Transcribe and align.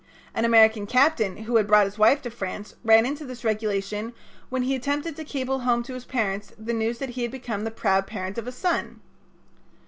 An 0.33 0.45
American 0.45 0.87
captain 0.87 1.37
who 1.43 1.57
had 1.57 1.67
brought 1.67 1.85
his 1.85 1.99
wife 1.99 2.23
to 2.23 2.31
France 2.31 2.73
ran 2.83 3.05
into 3.05 3.23
this 3.23 3.43
regulation 3.43 4.13
when 4.49 4.63
he 4.63 4.73
attempted 4.73 5.15
to 5.15 5.23
cable 5.23 5.59
home 5.59 5.83
to 5.83 5.93
his 5.93 6.05
parents 6.05 6.53
the 6.57 6.73
news 6.73 6.97
that 6.97 7.09
he 7.09 7.21
had 7.21 7.29
become 7.29 7.65
the 7.65 7.69
proud 7.69 8.07
parent 8.07 8.39
of 8.39 8.47
a 8.47 8.51
son. 8.51 8.99